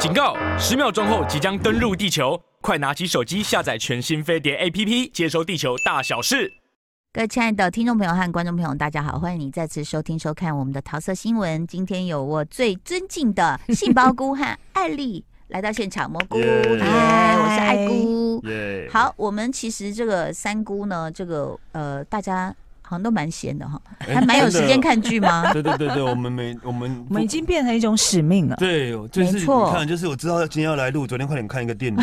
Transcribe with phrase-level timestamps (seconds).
[0.00, 0.34] 警告！
[0.58, 6.50] 十秒钟后即将登陆地球，快拿起手机下载全新飞碟 APP，接收地球大小事。
[7.12, 11.66] 各位亲爱的听众朋友和观众朋友，大家好，欢迎你再次收听收看我们的桃色新闻。
[11.66, 18.40] 今天有我最尊敬的杏鲍菇和艾丽来到现场，蘑菇 耶，yeah, 我是艾菇。
[18.42, 18.90] Yeah.
[18.90, 22.56] 好，我们其实这个三姑呢，这个呃，大家。
[22.90, 25.48] 好像都蛮闲的哈，还蛮有时间看剧吗？
[25.54, 28.56] 对对对对，我们没我们我们已经变成一种使命了。
[28.56, 31.98] 对，就是你看，就是我知道今天要来录，昨天快点看一个电影。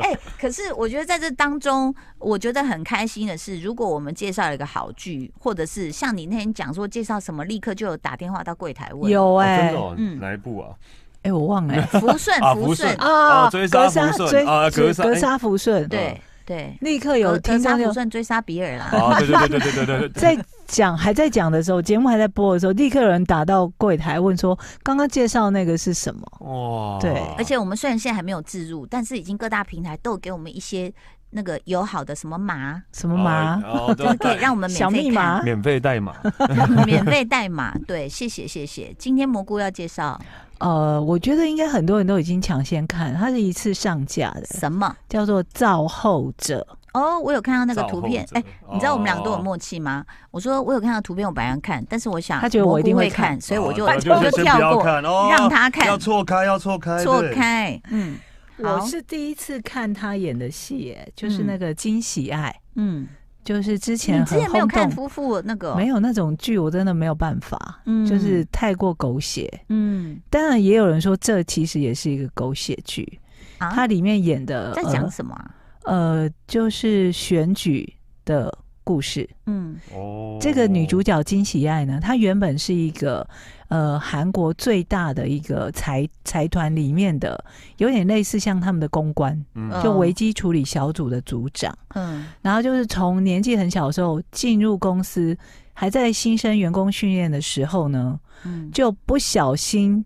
[0.00, 9.12] 哎、欸，可是我觉得在这当中，我觉得很开心的是，如果我们介绍了一个好剧，或者是像你那天讲说介绍什么，立刻就有打电话到柜台问。
[9.12, 10.70] 有哎、欸，真的、哦，嗯，哪一部啊？
[11.18, 12.00] 哎、欸，我忘了、欸。
[12.00, 16.18] 福顺，福顺啊，追杀福顺啊，格格杀福顺，对。
[16.46, 18.84] 对，立刻有听到就算追杀比尔啦。
[18.84, 27.20] 啊，对对对对对对对， 在讲还在讲的时候，节目还在播的时候，立刻有人打到柜台问说：“刚刚介绍那个是什么？”哇，对。
[27.36, 30.92] 而且我们虽然现在还没有置入，但是已经各大平台都有给我们一些
[31.30, 36.14] 那个友好的什么码，什么码，哦、 就是可以让我们免费小密码、免费代码、
[36.86, 37.76] 免费代码。
[37.88, 38.94] 对，谢谢谢谢。
[38.96, 40.20] 今天蘑菇要介绍。
[40.58, 44.46] 呃，我觉得应该很多人都已经抢先看，它是一次上架的。
[44.46, 46.66] 什么叫做《造后者》？
[46.98, 48.26] 哦，我有看到那个图片。
[48.32, 50.02] 哎、欸，你知道我们两个都有默契吗？
[50.06, 55.86] 哦、我说我有看到图片，我本来要看，但是我想他觉得我一定会看，所以我就、哦、就，就跳过，哦、让他看。
[55.86, 57.78] 要错开，要错开，错开。
[57.90, 58.16] 嗯，
[58.56, 62.48] 我是第一次看他演的戏，就是那个《惊喜爱》。
[62.76, 63.06] 嗯。
[63.46, 73.20] 就是之前你之前没有看夫妇那个，没有那种剧，我真的没有办法，嗯，就是太过狗血，嗯，当然也有人说这其实也是一个狗血剧，
[73.58, 75.50] 啊，它里面演的在讲什么啊？
[75.84, 77.90] 呃，就是选举
[78.24, 78.52] 的
[78.82, 83.24] 故事，嗯，哦，这个女主角金喜爱呢，她原本是一个。
[83.68, 87.44] 呃，韩国最大的一个财财团里面的，
[87.78, 95.36] 有点类似像他们的公关，嗯，就危机处理小组的组长，嗯，然后就是从年纪很小的时候进入公司，
[95.72, 100.04] 还在新生员工训练的时候呢，嗯，就不小心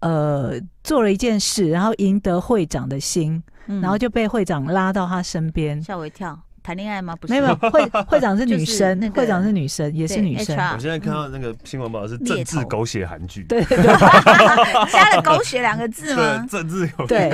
[0.00, 0.52] 呃
[0.84, 6.38] 做了一件事，然后赢得会长的心，嗯，然后就被会长拉到他身边，吓我一跳。
[6.62, 7.16] 谈恋爱吗？
[7.20, 10.56] 不是，没有， 会会长是女生，那个、会长是女生，也是女生。
[10.74, 16.46] 我现在看到那个新闻报道是政治狗血韩剧，对对 对，加了狗血两个字吗？
[16.48, 17.08] 政治狗血。
[17.08, 17.32] 对，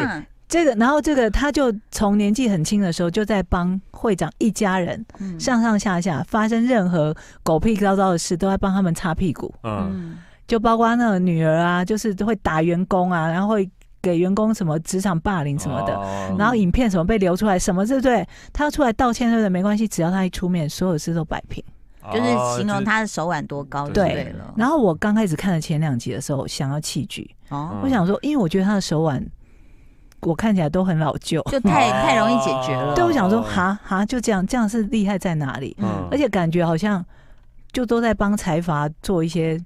[0.49, 5.05] 这个，然后这个他就从年纪很轻的时候就在帮会长一家人
[5.39, 9.55] 上上下下发生任何狗屁糟糟的事，都在帮他们擦屁股。
[9.63, 13.69] 嗯，就包括那个女儿啊，就是会打员工啊，然后会。
[14.09, 18.27] 给员工什么职场霸凌什么的，哦、然后影片什么被流出来，什么对不对？
[18.53, 19.49] 他要出来道歉对不对？
[19.49, 21.63] 没关系，只要他一出面，所有事都摆平，
[22.13, 24.25] 就是形容他的手腕多高就对了。
[24.25, 29.23] 对，然后我刚开始看了前两集的时候，想要弃剧，哦，我想说，因为我觉得他的手腕，
[30.21, 32.95] 我看起来都很老旧，就太太容易解决了。
[32.95, 35.77] 对，我想说，哈哈，就这样，这样是厉害在哪里？
[35.81, 37.05] 嗯，而且感觉好像
[37.73, 39.61] 就都在帮财阀做一些。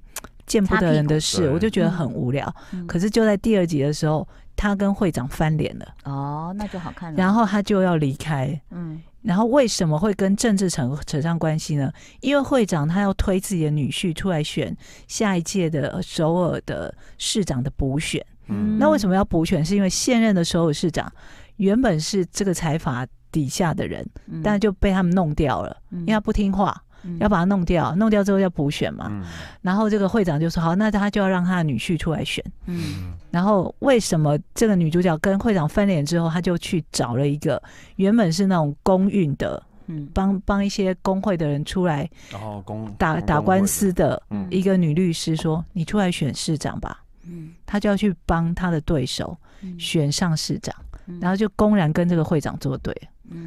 [0.46, 2.54] 见不得人的事，我就觉得很无聊。
[2.72, 4.26] 嗯、可是就在第二集的时候，
[4.56, 5.86] 他跟会长翻脸了。
[6.04, 7.16] 哦，那就好看了。
[7.16, 8.60] 然后他就要离开。
[8.70, 9.00] 嗯。
[9.22, 11.92] 然后为什么会跟政治扯扯上关系呢？
[12.20, 14.76] 因为会长他要推自己的女婿出来选
[15.06, 18.24] 下一届的首尔的市长的补选。
[18.48, 18.78] 嗯。
[18.78, 19.64] 那为什么要补选？
[19.64, 21.10] 是因为现任的首尔市长
[21.56, 26.82] 原本是这个财阀底下的人，嗯、但是就被他们弄掉了，因为他不听话。
[27.18, 29.08] 要把它弄掉，弄掉之后要补选嘛。
[29.10, 29.24] 嗯、
[29.60, 33.14] 然后这个会长就说：“好，那他就要让他的女婿出来选。”嗯。
[33.30, 37.62] 然后为什么这个女主角跟会长翻脸之后，他就去找了一个
[37.96, 47.52] 原本是那种公运的，嗯，帮帮一些工会的人出来，然后公打打官司的一个女律师说：“你出来选市长吧。”嗯。
[47.64, 49.36] 他就要去帮他的对手
[49.78, 50.74] 选上市长，
[51.20, 52.94] 然后就公然跟这个会长作对。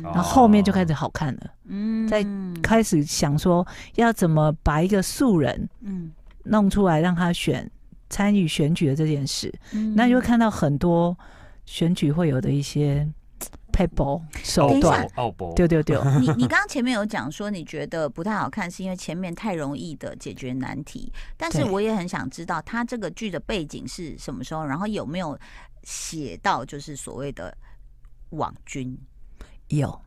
[0.03, 2.25] 然后后面就开始好看了，嗯，在
[2.61, 3.65] 开始想说
[3.95, 6.11] 要怎么把一个素人，嗯，
[6.43, 7.69] 弄出来让他选
[8.09, 11.17] 参与选举的这件事，嗯，那就会看到很多
[11.65, 13.07] 选举会有的一些
[13.71, 15.05] 撇步手段，
[15.55, 15.99] 对对对。
[16.21, 25.37] 你你刚刚前面有讲说你觉得不太好看，是因为前面太容易的解决难题，但是我也很想知道他这个剧的背景是什么时候，然后有没有
[25.83, 27.55] 写到就是所谓的
[28.29, 28.97] 网军。
[29.67, 30.04] 有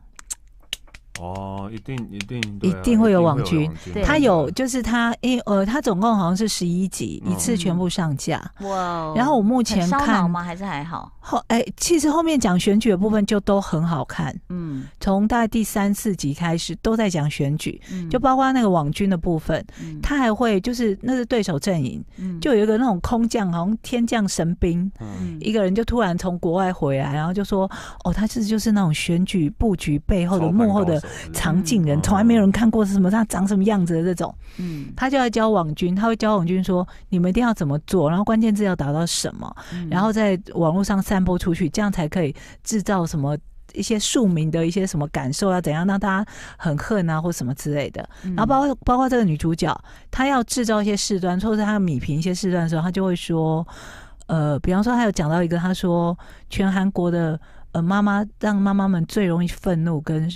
[1.19, 3.69] 哦，一定一定一定会有网军，
[4.05, 8.39] 他有就是他，因呃，他总共好像是十一集，一次全部上架。
[8.61, 9.13] 哇！
[9.15, 10.41] 然后我目前看吗？
[10.41, 11.11] 还是还好？
[11.19, 14.33] 后哎，其实后面讲选举的部分就都很好看。
[14.47, 17.79] 嗯，从大概第三四集开始都在讲选举，
[18.09, 19.63] 就包括那个网军的部分，
[20.01, 22.01] 他还会就是那是对手阵营，
[22.39, 24.89] 就有一个那种空降，好像天降神兵，
[25.41, 27.69] 一个人就突然从国外回来，然后就说
[28.05, 30.97] ：“哦，他其实就是那种选举布局背后的幕后的。”
[31.33, 39.55] 藏镜人，从来没有人看过是什么，他长什么样子的这种，嗯，他就要教网军，他会教网军说，你们一定要怎么做，然后关键字要达到什么，
[39.89, 43.37] 然后在网络上散播出去，这样才可以制造什么
[43.73, 48.07] 一些庶民的一些什么感受，啊怎样让大家很恨啊，或什么之类的。
[48.23, 49.73] 然后包括包括这个女主角，
[50.09, 53.65] 她要制造一些事端，或者她要米平一些事端的时候，她就会说，
[54.27, 56.17] 呃，比方说她有讲到一个，她说
[56.49, 57.39] 全韩国的
[57.71, 60.29] 呃妈妈让妈妈们最容易愤怒跟。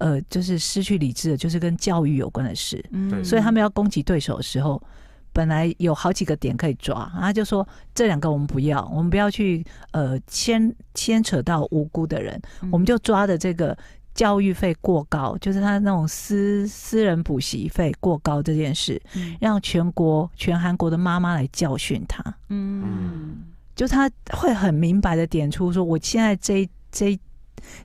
[0.00, 2.82] 呃，就是失去理智的，就是跟教育有关的事。
[2.90, 4.82] 嗯，所以他们要攻击对手的时候，
[5.30, 9.62] 本来有好几个点可以抓，他就说这两个我们不要，我们不要去
[9.92, 13.76] 呃牵牵扯到无辜的人，嗯、我们就抓的这个
[14.14, 22.24] 教育费过高，就是他那种私私人补习费过高这件事，嗯、让全国全韩国的妈妈来教训他。
[22.48, 23.36] 嗯，
[23.76, 27.20] 就他会很明白的点出说，我现在这这。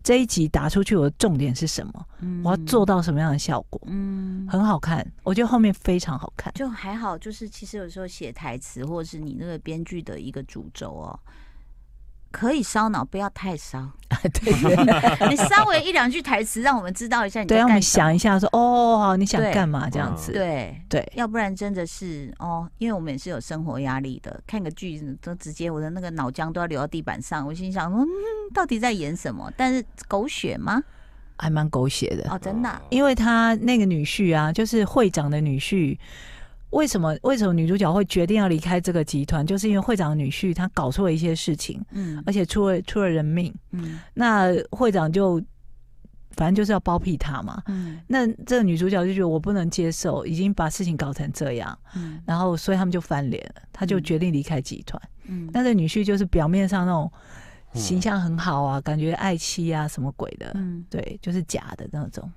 [0.04, 2.06] 这一集打出去，我的重点是什么？
[2.20, 3.82] 嗯，我要做到什么样的效果？
[3.88, 6.54] 嗯，很好看，我觉得后面非常好看。
[6.54, 11.20] 就还好，就是其实有时候写台词，或者是你那个编剧的一个主轴哦。
[12.36, 13.90] 可以烧脑，不要太烧。
[14.34, 14.52] 对，
[15.30, 17.48] 你稍微一两句台词，让我们知道一下你。
[17.48, 20.34] 对，让我们想一下，说哦，好，你想干嘛这样子？
[20.34, 27.48] 对对，要不然真的是哦，因为我们也是有生活压力的，看个剧都直接我的那个脑浆都要流到地板上。
[27.48, 28.06] 我心想，嗯，
[28.54, 29.50] 到底在演什么？
[29.56, 30.84] 但是狗血吗？
[31.38, 32.82] 还蛮狗血的哦，真的。
[32.90, 35.98] 因为他那个女婿啊，就是会长的女婿。
[36.72, 39.46] 为什么为什么女主角会决定要离开这个集团？
[39.46, 45.42] 就是因为会长的女婿他搞错了一些事情，嗯，而且出了出了人命，嗯，那会长就
[46.32, 57.10] 反正就是要包庇他嘛，嗯，那这个女主角就觉得我不能接受，已经把事情搞成这样，嗯，然后所以他们就翻脸了，他就决定离开集团，嗯，那这女婿就是表面上那种
[57.74, 62.30] 形象很好啊，感觉爱妻啊什么鬼的，嗯，对，就是假的那种。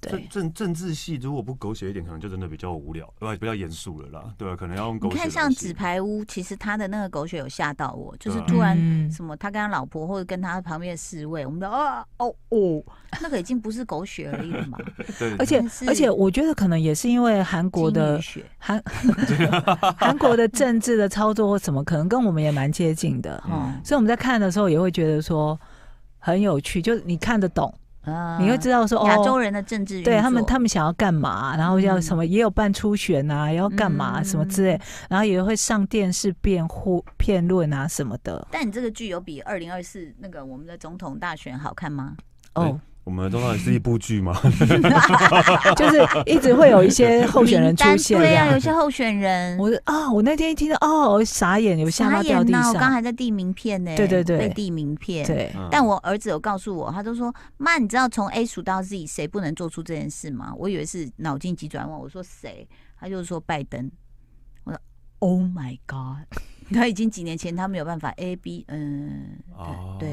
[0.00, 3.36] 政政政治系如果不狗血一点，可能就真的比较无聊，对吧？
[3.38, 4.54] 比较严肃了啦，对吧？
[4.54, 5.14] 可能要用狗血。
[5.14, 8.76] 你看像纸牌屋，其实他的那个狗血有吓到我，就是突然
[9.10, 12.82] 什么他跟他老婆或者跟他旁边的侍卫，我们的啊哦哦，
[13.20, 14.78] 那个已经不是狗血而已了嘛。
[15.18, 18.20] 对，而且而且我觉得可能也是因为韩国的
[18.58, 18.82] 韩
[19.98, 25.58] 韩国的政治的操作或什么，可能跟我们也蛮接近的，嗯，所以我们在看的时候也会觉得说
[26.18, 27.74] 很有趣，就是你看得懂。
[28.40, 31.56] 你会知道说，亚洲人的政治、哦、对他们，他们想要干嘛？
[31.56, 38.46] 然后要什么，也有办初选啊，也要干嘛什么之类，然后也会上电视辩护、辩论啊什么的。
[38.50, 42.16] 但你这个剧有比二零二四那个我们的总统大选好看吗？
[42.54, 42.80] 哦。
[43.08, 44.38] 我们都到底是一部剧吗？
[45.76, 49.56] 就是一直会有一些候选人出现，对呀，有些候选人。
[49.56, 52.68] 我啊，我那天一听到哦，我傻眼，有下巴掉地上。
[52.68, 55.26] 我刚刚还在递名片呢，对对对，被递名片。
[55.26, 62.68] 对，但我儿子有告诉我，他都说：“妈，你知道从 A 数到 Z 谁不能做出这件事吗？”我以为是脑筋急转弯，我说谁？
[63.00, 63.90] 他就说拜登。
[64.64, 64.78] 我说
[65.20, 66.28] ：“Oh my God！”
[66.74, 69.38] 他已经几年前他没有办法 A B，嗯，
[69.98, 70.08] 对。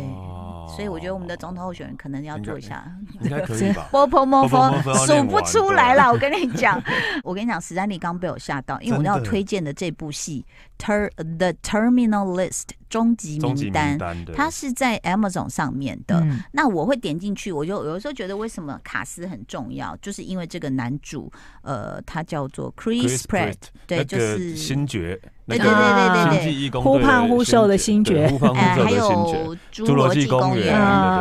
[0.76, 2.92] 所以我觉得我们的总统候选人可能要做一下，
[3.22, 3.88] 应该可以吧？
[3.94, 4.72] 波波摩佛
[5.06, 6.82] 数不出来了，我跟你讲，
[7.24, 10.44] 我跟你讲，史丹利刚被我吓到，因为我要推荐的这部戏
[10.84, 11.08] 《Ter
[11.38, 14.00] The Terminal List》终极名单，
[14.36, 16.26] 它是在 Amazon 上面的。
[16.52, 21.32] 那我会点进去，我就有的时候觉得为什么卡斯很重要，就是因为这个男主，
[21.62, 25.22] 呃，他叫做 Chris Pratt，对，就是星爵。
[25.48, 28.26] 对对对对对对，忽胖忽瘦的星爵，
[28.56, 30.76] 哎，还有侏罗纪公园，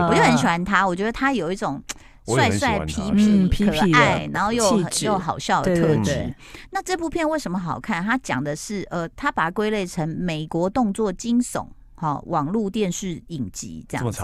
[0.09, 0.87] 我就很喜欢他。
[0.87, 1.83] 我觉得他有一种
[2.27, 3.03] 帅帅皮
[3.49, 6.35] 皮可爱，然后又又好笑的特质。
[6.71, 8.03] 那这部片为什么好看？
[8.03, 11.67] 他讲的是呃，他把它归类成美国动作惊悚，
[11.97, 14.23] 好网络电视影集这样子。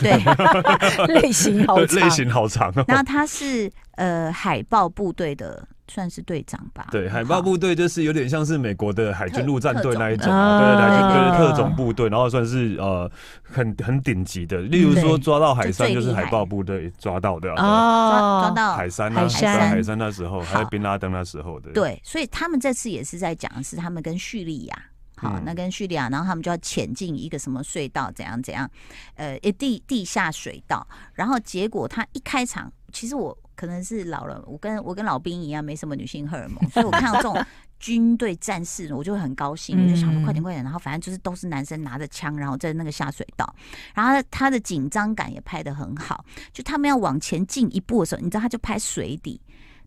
[0.00, 0.18] 对，
[1.14, 2.72] 类型好长， 类型好长。
[2.88, 5.64] 然后他是呃海豹部队的。
[5.88, 6.86] 算是队长吧。
[6.90, 13.10] 对，海豹部队就是有点像是美国的海军陆战队那一种，啊，对对对，就是特种部队，然后算是呃
[13.42, 14.58] 很很顶级的。
[14.58, 21.72] 例如说抓到海山，就是海豹部队抓到的哦，抓到海山，海山，海山那时候还有宾拉登那时候的。
[21.72, 24.84] 对，所以他们这次也是在讲的是他们跟叙利亚。
[25.20, 28.70] 好，嗯、那跟叙利亚，然后他们就要潜进一个什么隧道，怎样怎样，
[29.16, 37.44] 呃，地地下水道，然后结果他一开场，其实我可能是老了，我跟我跟老兵一样，没什么女性荷尔蒙， 所以我看到这种。
[37.80, 43.54] 军队战士，我就会很高兴，我就想说快点快点，然后反正就是都是男生拿着枪，然后在那个下水道，
[43.94, 49.40] 然后他的紧张感也拍得很好，就他们要往前进一步的时候，你知道他就拍水底，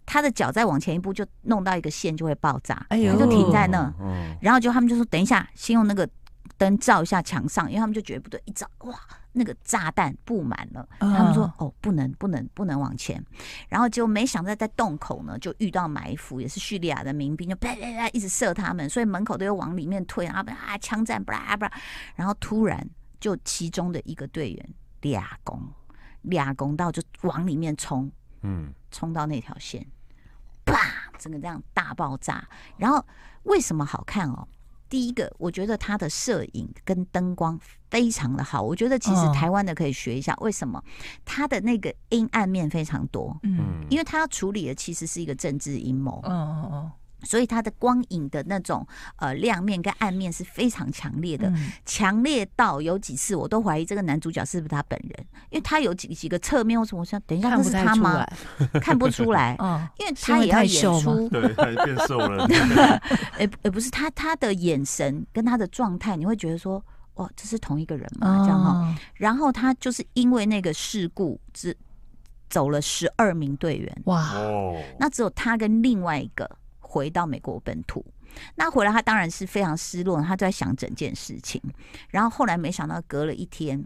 [0.05, 3.93] 他的脚再往前一步就弄到一个线就会爆炸，哎呦，他就停在那，
[4.39, 6.07] 然后就他们就说等一下，先用那个
[6.57, 8.95] 灯照一下墙上，因为他们就觉得不对，一照哇。
[9.33, 13.23] 那个炸弹布满了，他们说哦，不能不能不能往前，
[13.69, 21.73] 然后就没想到在洞口呢，就遇到埋伏，也是叙利亚的民兵，就啪啪啪一直射他们，所以门口都要往里面退，然后啊枪战，巴拉巴拉，
[22.15, 22.85] 然后突然
[23.19, 24.69] 就其中的一个队员
[25.01, 25.61] 俩攻
[26.23, 28.11] 俩攻到就往里面冲，
[28.41, 29.85] 嗯，冲到那条线，
[30.65, 30.77] 啪，
[31.17, 32.47] 整个这样大爆炸，
[32.77, 33.03] 然后
[33.43, 34.47] 为什么好看哦？
[34.91, 37.57] 第一个，我觉得他的摄影跟灯光
[37.89, 38.61] 非常的好。
[38.61, 40.83] 我觉得其实台湾的可以学一下，为什么？
[41.23, 46.90] 他的那个阴暗面非常多，嗯，因为他要处理的其实是一个政治阴谋，嗯嗯嗯。
[47.23, 48.85] 所以它的光影的那种
[49.17, 51.51] 呃亮面跟暗面是非常强烈的，
[51.85, 58.25] 强、嗯、烈到有几次我都怀疑这个男主角是不是他本人，因为他有几几个侧面，为什么我想等一下这是他吗？
[58.81, 62.45] 看不出来， 嗯，因为他也要演出，对，他也变瘦了。
[63.37, 66.83] 哎哎，不是他他的眼神跟他的状态，你会觉得说，
[67.15, 68.43] 哇，这是同一个人嘛？
[68.43, 68.95] 这样哈。
[69.13, 71.75] 然后他就是因为那个事故，只
[72.49, 74.33] 走了十二名队员，哇，
[74.99, 76.49] 那只有他跟另外一个。
[76.91, 78.05] 回到美国本土，
[78.55, 81.61] 那回来他当然是非常失落，他就在想整件事情。
[82.09, 83.81] 然后后来没想到隔了一天，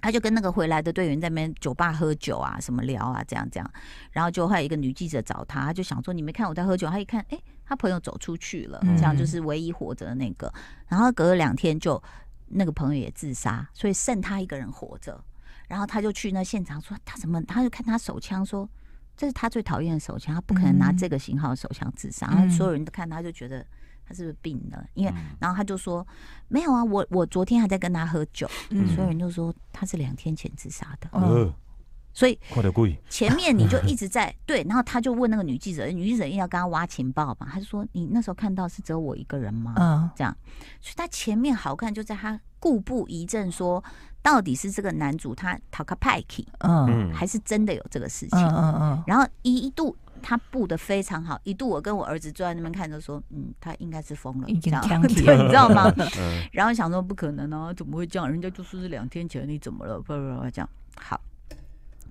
[0.00, 3.70] 他就跟那个回来的队员在那边酒吧喝酒啊，什么聊啊，这样这样。
[4.10, 10.50] 然后就还有一个女记者找他，他就想说：“你没看我在喝酒？”他一看，哎，他朋友走出去了，这样就是唯一活着的那个。
[10.88, 12.02] 然后隔了两天，就
[12.46, 15.22] 那个朋友也自杀，所以剩他一个人活着。
[15.68, 18.66] 然后他就去那现场说：“他怎么？”他就看他手枪说。
[19.16, 22.26] 这是他最讨厌的手枪，他不可能拿这个型号的手枪自杀。
[22.28, 23.64] 然后所有人都看他，就觉得
[24.06, 24.84] 他是不是病了？
[24.94, 26.06] 因为，然后他就说
[26.48, 28.48] 没有啊，我我昨天还在跟他喝酒。
[28.94, 31.08] 所有人就说他是两天前自杀的。
[32.14, 32.38] 嗯，所以
[33.08, 39.74] 前面你就一直在 对，然后他就问那个女记者，女记者硬要跟他挖情报嘛，他就说你那时候看到是只有我一个人吗？
[39.76, 40.34] 嗯，这样，
[40.80, 43.82] 所以他前面好看就在他故布疑阵说。
[44.24, 48.38] 到底是这个男主他讨个派气，嗯，还是真的有这个事情？
[48.40, 49.04] 嗯嗯嗯。
[49.06, 55.92] 然后一度他布的非常好，一度我跟我儿子坐在那边看着说，嗯，他应该是疯了，这样，对， 你知道吗？
[56.52, 58.26] 然后想说不可能啊，怎么会这样？
[58.26, 59.98] 人家就说是两天前，你怎么了？
[59.98, 60.66] 不不不，这样
[60.96, 61.20] 好，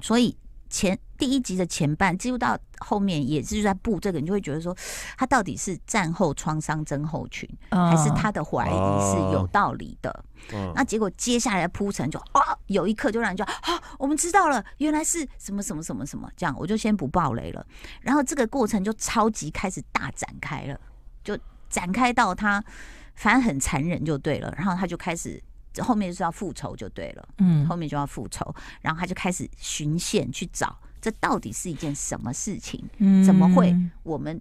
[0.01, 0.37] 所以。
[0.69, 4.75] 前第一集的前半，几乎到后面也是在布这个，你就会觉得说，
[5.15, 10.09] 他到底是战后创伤症候群，还是他的怀疑是有道理的？
[10.51, 17.63] 哦、那结果接下来铺陈就啊，有一刻就让人就啊，我们知道了，原来是什么什么什么什么，这样我就先不爆雷了。
[18.01, 20.79] 然后这个过程就超级开始大展开了，
[21.23, 21.37] 就
[21.69, 22.65] 展开到他
[23.13, 25.39] 反正很残忍就对了，然后他就开始。
[25.73, 32.81] 这后面就是要复仇就对了，嗯，后面就要复仇，然后他就开始循线去找，这到底是一件什么事情？
[32.99, 34.39] 嗯，怎么会我们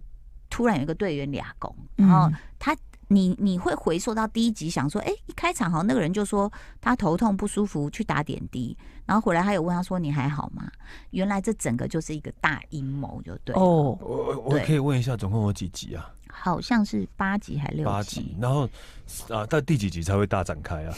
[0.50, 1.74] 突然有一个队员俩攻？
[1.96, 2.76] 然后他，
[3.08, 10.70] 你你会回溯到第一集，想说，哎，一开场好像那个人就说他头痛不舒服，去打点滴，然后回来他有问他说你还好吗？
[11.10, 13.96] 原来这整个就是一个大阴谋，就对哦。
[14.00, 16.12] 我我可以问一下，总共有几集啊？
[16.32, 17.90] 好像是八集还是六集？
[17.92, 18.68] 八集，然后
[19.28, 20.94] 啊，到第几集才会大展开啊？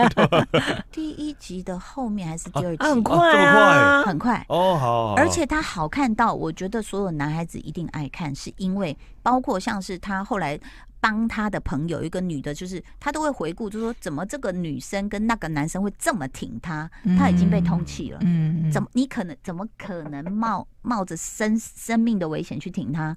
[0.90, 2.82] 第一集的后面还是第二集？
[2.82, 10.58] 啊、很快啊，很快哦，好，好，而且它好看到，我觉得所有男孩子一定爱看，是因为包括像是他后来。
[11.04, 16.90] 帮他的朋友一个女的，就是他都会回顾，就说怎么这个女生跟那个男生会这么挺他？
[17.18, 23.14] 他已经被通气了，嗯，怎么你可能怎么可能冒冒着生生命的危险去挺他？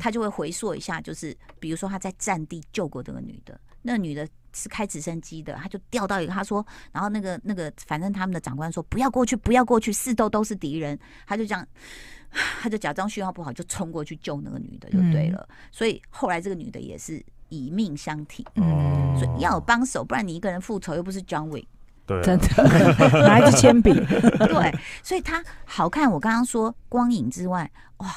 [0.00, 11.68] 他就会回溯一下，就是比如说他在战地救过这个女的，那女的是开直升机的，他就掉到一个，他说，然后那个那个反正他们的长官说不要过去，不要过去，四周都是敌人，他就这样。
[12.60, 15.46] 他就假装信号不好，就冲过去救那个女的，就对了。
[15.50, 21.66] 嗯、所以后来这个女的也是以命相挺，嗯、所以要有帮手，不然你一个人复仇又不是 John Wick，
[22.06, 23.92] 对、啊，真的拿一支铅笔，
[24.46, 24.78] 对。
[25.02, 28.08] 所以他好看，我刚刚说光影之外，哇，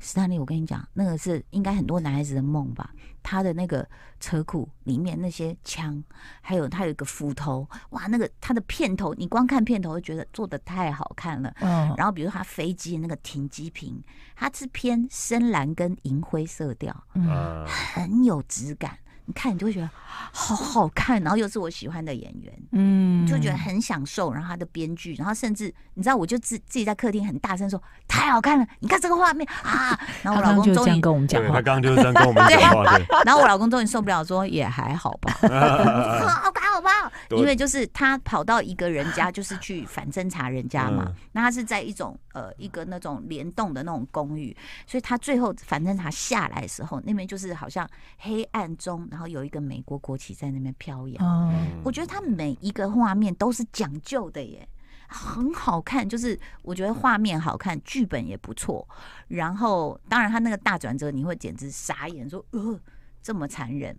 [0.00, 2.90] 史丹利，我跟你讲，那个是应该很多男孩子的梦吧。
[3.26, 3.84] 他的那个
[4.20, 6.00] 车库里面那些枪，
[6.40, 11.52] 还有他有一个斧头，哇，那个他的片头，你光看片头就觉得做的太好看了。
[11.58, 14.00] 嗯，然后比如他飞机的那个停机坪，
[14.36, 18.96] 它是偏深蓝跟银灰色调，嗯，很有质感。
[19.26, 19.90] 你看你就会觉得
[20.32, 24.32] 好好看，然后又是我喜欢的演员，嗯，就觉得很享受。
[24.32, 29.98] 然后他的编剧，然后甚至你知道，我就自自己在客厅很大声说太好看了，你看这个画面啊！
[30.22, 32.96] 然后我老公终于跟我们讲，他刚刚就是这样跟我们讲话。
[32.96, 37.10] 对，然后我老公终于受不了，说也还好吧，好看好不好？
[37.36, 41.12] 因为就是他跑到一个人家，就是去反侦查人家嘛。
[41.32, 44.56] 那他是在一种呃一个那种联动的那种公寓，
[44.86, 51.50] 所以他最后反侦查下来的时候，那边就是好像黑暗中，然后有一个美国国旗在那边飘扬。
[51.82, 54.68] 我觉得他每一个画面都是讲究的耶，
[55.08, 56.06] 很好看。
[56.06, 58.86] 就是我觉得画面好看，剧本也不错。
[59.28, 62.78] 然后当然他那个大转折，你会简直傻眼，说呃
[63.22, 63.96] 这么残忍。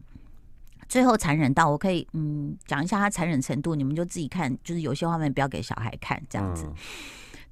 [0.87, 4.55] 最后残忍到我可以嗯讲一下他残忍程度，你们就自己看。
[4.63, 6.71] 就是有些画面不要给小孩看，这样子。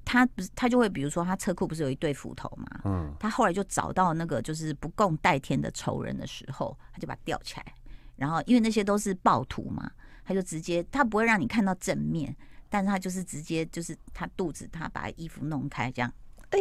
[0.06, 2.80] 他不是他就会比如说他车库不是有一对斧头嘛？
[2.84, 7.66] 嗯，他后来就找到那个就是不共戴天的仇人的时候，他就把它吊起来。
[8.14, 9.90] 然后因为那些都是暴徒嘛，
[10.24, 12.34] 他就直接他不会让你看到正面，
[12.68, 16.10] 但是他就是直接就是他肚子他把衣服弄开这样，
[16.50, 16.58] 哎，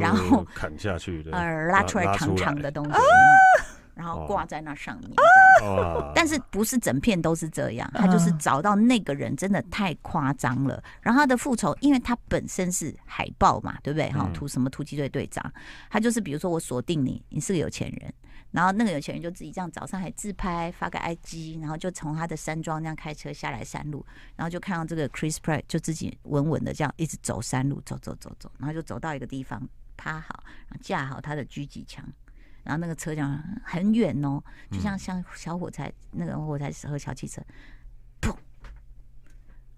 [0.00, 2.98] 然后砍下去的，呃，拉出来长长的东西。
[3.94, 5.10] 然后挂在那上面，
[6.14, 7.90] 但是不是整片都是这样？
[7.94, 10.82] 他就是找到那个人真的太夸张了。
[11.00, 14.10] 然后他的复仇，因为他本身是海豹嘛，对不对？
[14.10, 15.52] 哈，突什么突击队队长，
[15.90, 18.12] 他就是比如说我锁定你，你是个有钱人，
[18.50, 24.04] 然后那个有钱人就自己这样早上还自拍发个 IG，然后就从他的山庄那样开车下来山路，
[24.36, 29.60] 然后就看到这个 Chris Pratt 就自己稳稳的这样一直走山路，走走走走，然后就走到一个地方
[29.96, 32.02] 趴好，然后架好他的狙击枪。
[32.64, 37.42] 然后那个车讲很远哦，就像像小火柴、嗯、那个火柴和小汽车，
[38.20, 38.34] 砰！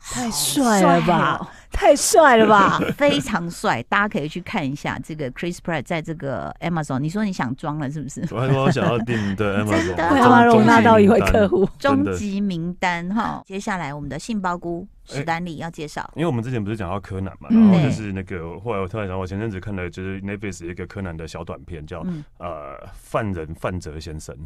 [0.06, 1.50] 太帅了吧！
[1.70, 2.78] 太帅了吧！
[2.94, 6.98] 非常帅，大家可以去看一下这个 Chris Pratt 在这个 Amazon。
[6.98, 8.20] 你说你想装了是不是？
[8.30, 13.42] 我还说我想要订对 Amazon，的为他容纳到一位客户，终极名单哈。
[13.46, 22.04] 接下来我们的杏鲍菇史丹利要介绍，因为我们之前不是讲到柯南嘛，然后就是那个后来我突然想，我前阵子看了就是 Netflix 一个柯南的小短片，叫
[22.38, 24.36] 呃犯人范泽先生，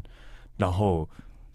[0.56, 1.08] 然后。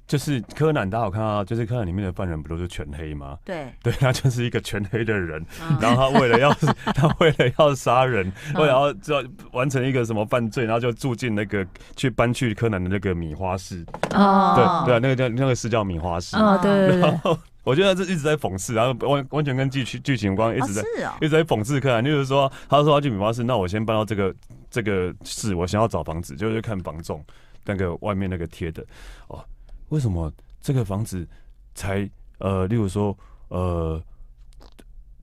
[0.06, 3.38] 就是柯南，大家有看到，就是柯南里面的犯人不都是全黑吗？
[3.46, 5.44] 对， 对，他就是一个全黑的人，
[5.80, 6.54] 然后他为了要，
[6.94, 13.86] 他为了要杀人，为了要要完成一个什么犯罪，然后就住进那个去搬去柯南的那个米花市。
[14.14, 16.36] 哦，对对，啊那个叫那个是叫米花市。
[16.36, 17.00] 哦，对对对。
[17.00, 20.84] 然后我觉得这一直在讽刺，然后完完全跟剧剧情有关，一直在
[21.22, 24.36] 一直在讽刺柯南，就是说，他说他去米花市，那我先搬到这个
[24.70, 27.24] 这个市，我想要找房子，就是看房仲
[27.64, 28.86] 那个外面那个贴的
[29.30, 29.42] 哦。
[29.90, 31.26] 为什么这个房子
[31.74, 34.02] 才呃，例如说呃，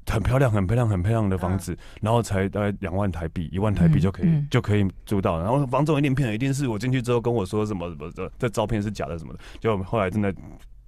[0.06, 10.34] 很漂亮、很漂亮、很漂亮的房子，然后才大概两万台币、一万台币就可以、嗯、就可以租到，然后房仲一定骗，一定是我进去之后跟我说什么什么的，这照片是假的什么的，就后来真的。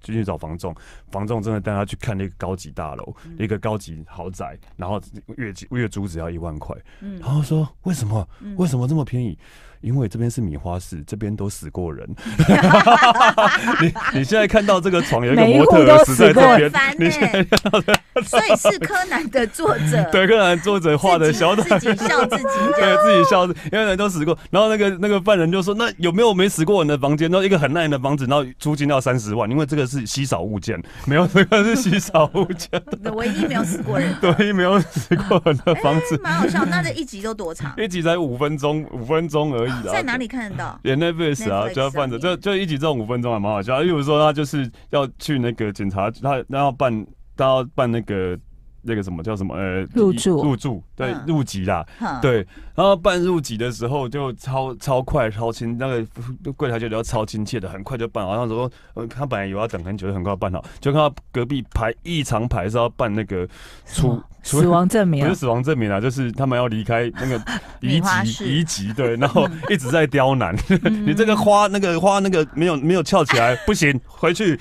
[0.02, 0.74] 就去找房仲，
[1.10, 5.00] 房仲真的带他去看那个高级大楼，嗯、一个高级豪宅，然后
[5.36, 8.28] 月月租只要一万块，嗯、然后说为什么？
[8.56, 9.38] 为什么这么便宜？
[9.82, 12.08] 因为这边是米花市，这边都死过人。
[13.82, 22.44] 你你现在看到这个床有一个模特死在这边，你现在看到的，所以是柯南的作者， 对，柯南作者画的小短，自己笑自己，
[22.76, 24.38] 对自己笑，因为人都死过。
[24.50, 27.28] 然后那个那个犯人就说：“那有没有没死过人的房间？
[27.30, 32.80] 然后一个很烂的房子，然后租金要三十万，因为这个是稀少物件，没有这个是稀少物件，
[33.14, 36.64] 唯一没有死过人，唯一没有死过人的房子，蛮好笑。
[36.64, 37.74] 那这一集都多长？
[37.76, 39.71] 一集才五分钟，五分钟而已。
[39.84, 40.78] 在哪里看得到？
[40.84, 43.80] 连 Netflix 啊，就要放着，就就一集这种五分钟还蛮好笑。
[43.80, 47.06] 例如说，他就是要去那个警察，他他要办，
[47.36, 48.38] 他要办那个
[48.82, 49.54] 那个什么叫什么？
[49.54, 51.84] 呃，入住入住，对，入籍啦，
[52.20, 52.46] 对。
[52.74, 58.30] 然后办入籍的时候就超超快超亲，那个柜台就比较超亲切的，很快就办好。
[58.34, 58.48] 然后
[58.94, 63.46] 说，他本来以为要等很久，很快办好，就看到隔壁排一长排是要办那个
[63.86, 64.20] 出。
[64.44, 67.40] 死亡证明不是死亡证明啊，就是他们要离开那个
[67.80, 70.52] 移籍移籍，对，然后一直在刁难
[71.06, 74.58] 你这个花那个花那个没有没有翘起来，不行，回去。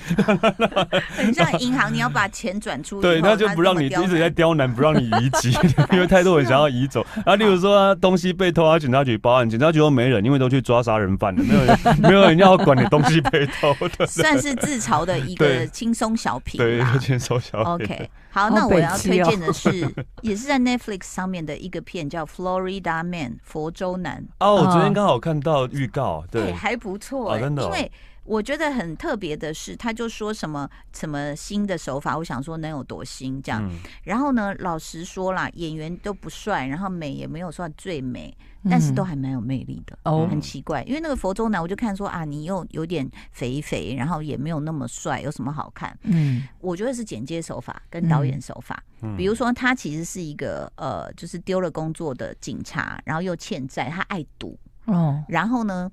[1.16, 5.50] 很像银行，你要把钱转出去，对，他就不让你一直在刁难，不让你移籍，
[5.92, 7.04] 因为太多人想要移走。
[7.16, 17.86] 然后例如说东西被偷，警察局报案，警察局又没人，因为都去抓杀人犯了，没有人 没有人要管你东西被偷的，算是自嘲的一个轻松小品，对，轻松小品。
[17.86, 19.72] OK，好，那我要推荐的是。
[19.72, 24.22] 是， 也是在 Netflix 上面的一个片，叫《Florida Man》佛州男。
[24.40, 27.62] 哦，我昨天刚好看到预告，对，还不错，真的。
[27.62, 27.90] 因为
[28.24, 33.62] 我觉得很特别的是，他就说什么什么新的手法，我想说能有多新这样。
[33.64, 38.32] 嗯、然后呢，老实说啦，演员都不帅，然后美也没有算最美，
[38.70, 39.98] 但是都还蛮有魅力的。
[40.04, 45.98] 哦、嗯，很奇怪，因为那个佛州男，我就看说啊，你又有点肥肥，然后也没有那么帅，有什么好看？
[46.02, 48.80] 嗯，我觉得是剪接手法跟导演手法。
[49.02, 54.56] 嗯、比如说他其实是一个呃，就是丢了工作的警察，然后又欠债，他爱赌。
[54.84, 55.90] 哦，然后呢？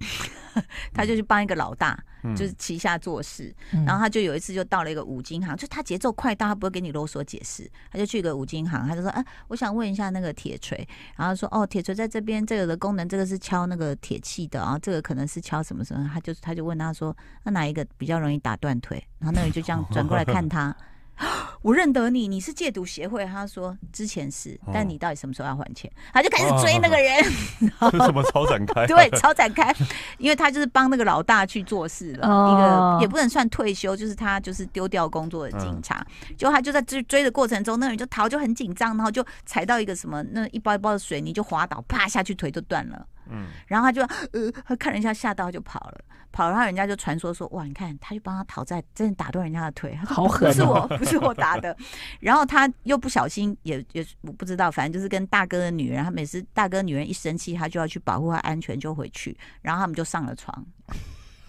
[0.92, 1.98] 他就去帮一个老大，
[2.34, 3.54] 就是旗下做事。
[3.72, 7.70] 嗯、然后他就有一次就到了一个五金行，就他节奏快到，他不会给你啰嗦解释。
[7.92, 10.86] 他就去一个五金行，他就说：“哎、啊，我想问一下那个铁锤。”
[11.16, 20.74] 然后说：“哦，铁锤在这边，这个的功能，这个是敲那个铁器的，然后这个可能是敲什么什么。”他就他就问他说：“那哪一个比较容易打断腿？”然后那个人就这样转过来看他。
[21.62, 23.24] 我认得你，你是戒毒协会。
[23.26, 25.90] 他说之前是，但你到底什么时候要还钱？
[26.12, 27.22] 他就开始追那个人。
[27.80, 28.86] 这是什么超展开？
[28.88, 29.74] 对，超展开，
[30.18, 36.04] 因为他就是帮那个老大去做事了，一个也不能算退休，就是他就是丢掉工作的警察。
[36.36, 43.06] 就他就在追追的过程中，那个人就逃，就很紧张，然后就踩到一个什么那一包一包的水泥，就滑倒，啪下去，腿就断了。
[43.30, 46.00] 嗯，然后他就呃，他看了一下，吓到就跑了，
[46.32, 51.76] 跑了，然后人家就传说说，哇，你看，他就帮他讨债，真的打断人家的腿，好狠，不是我，不是我打的。
[52.20, 60.66] 然后他又不小心，也也我不知道，反正就是跟大哥的女人，他每次大哥女人一生气，他就要去保护她安全，就回去，然后他们就上了床。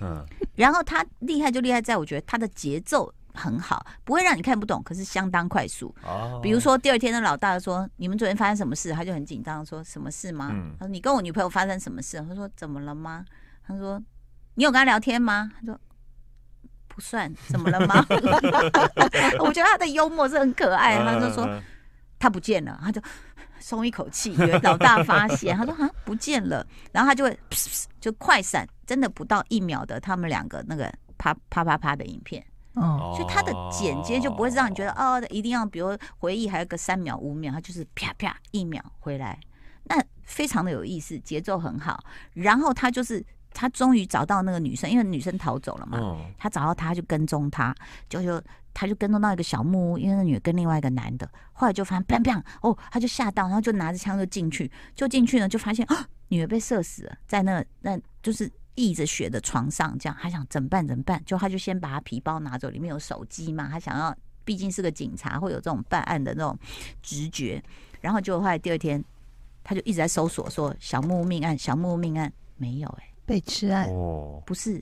[0.02, 3.14] 嗯，然后他厉害就厉害在，我觉得他的节奏。
[3.34, 5.94] 很好，不会让你看不懂，可是相当快速。
[6.04, 10.50] 哦，比如说第二天的老大说：“你们昨天发生什么事？”他就很紧张，说什么事吗？
[10.52, 13.26] 嗯、他说：“你跟我女朋友发生什么事？”他说：“怎么了吗？”
[13.66, 14.02] 他说
[14.56, 15.80] ：“你有跟他聊天吗？”他说
[16.88, 18.06] ：“不算，怎么了吗？”
[19.40, 20.98] 我觉得他的幽默是很可爱。
[20.98, 21.48] 他就说
[22.20, 23.02] ：“他不见了。”他就
[23.60, 25.56] 松一口气，以为老大发现。
[25.58, 27.40] 他说：“啊，不见了。”然后他就会
[28.00, 32.44] 就快闪，真的不到一秒的，他们两个那个啪啪啪啪的影片。
[32.74, 39.38] 哦，所以他的剪接就不会让你觉得哦，一定要比如回忆还有个三秒五秒，他就是啪啪一秒回来，
[39.84, 42.02] 那非常的有意思，节奏很好。
[42.34, 43.22] 然后他就是
[43.54, 47.76] 他终于找到那个女生，因为女生逃走了嘛，他找到她就跟踪她，
[48.08, 48.42] 就就
[48.74, 58.50] 他就跟踪到一个小木屋，因为那女的跟另外一个男的，后来就发现砰砰哦，他就吓到，然后就拿着枪就进去，就进去呢就发现啊，女的被射死了，在那那就是。
[58.76, 60.86] 溢着血的床上，这样他想怎么办？
[60.88, 61.22] 怎么办？
[61.26, 63.68] 就他就先把他皮包拿走，里面有手机嘛。
[63.70, 66.58] 他想要，毕竟是个警察，会有这种办案的那种
[67.02, 67.62] 直觉。
[68.00, 69.04] 然后就后来第二天，
[69.64, 74.82] 他就一直在搜索，说小木屋命案，小木屋命案没有哎、欸，被吃案哦，不是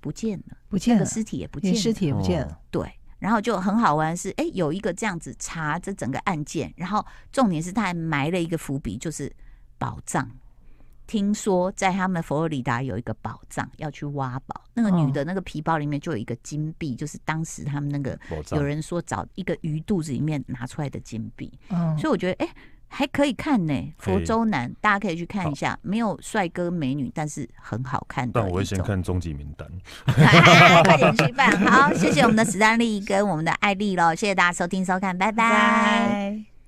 [0.00, 2.58] 不见了，不见了，尸体也不见了，尸体也不见了。
[2.70, 9.32] 对，然后就很好玩是，哎、欸，有一个这样子查这整个案件，然后重点是他还埋了一个伏笔，就是
[9.78, 10.30] 宝藏。
[11.10, 18.16] 听说在他们佛罗里达有一个宝藏要去挖宝，那个女的那个皮包里面就有一个金币，就是当时他们那个
[18.52, 21.52] 有人说找一个鱼肚子里面拿出来的金币，
[21.98, 22.48] 所以我觉得哎
[22.86, 23.92] 还可以看呢。
[23.98, 28.30] 佛州男大家可以去看一下，没有帅哥美女，但是很好看。
[28.30, 29.68] 但我会先看终极名单，
[30.84, 31.50] 快点去办。
[31.66, 36.59] 好，谢谢我们的史丹利跟我们的艾丽喽，谢谢大家收听收看，拜拜。